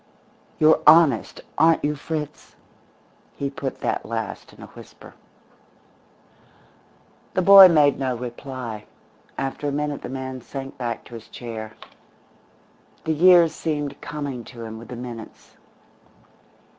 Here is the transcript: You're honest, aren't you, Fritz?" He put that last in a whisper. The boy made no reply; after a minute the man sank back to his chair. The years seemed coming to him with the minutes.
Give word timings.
You're 0.57 0.81
honest, 0.87 1.41
aren't 1.59 1.85
you, 1.85 1.93
Fritz?" 1.95 2.55
He 3.35 3.51
put 3.51 3.81
that 3.81 4.03
last 4.03 4.51
in 4.51 4.63
a 4.63 4.65
whisper. 4.65 5.13
The 7.35 7.43
boy 7.43 7.67
made 7.67 7.99
no 7.99 8.17
reply; 8.17 8.85
after 9.37 9.67
a 9.67 9.71
minute 9.71 10.01
the 10.01 10.09
man 10.09 10.41
sank 10.41 10.75
back 10.79 11.03
to 11.05 11.13
his 11.13 11.27
chair. 11.27 11.73
The 13.03 13.13
years 13.13 13.53
seemed 13.53 14.01
coming 14.01 14.43
to 14.45 14.63
him 14.65 14.79
with 14.79 14.87
the 14.87 14.95
minutes. 14.95 15.57